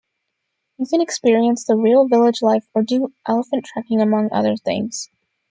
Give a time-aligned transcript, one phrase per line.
[0.79, 5.11] You can experience the real village life or do elephant trekking among other things.